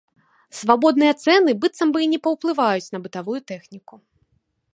[0.59, 3.95] Свабодныя цэны быццам бы і не паўплываюць на бытавую тэхніку.